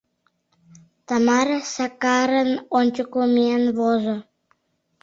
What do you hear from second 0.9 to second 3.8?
Тамара Сакарын ончыко миен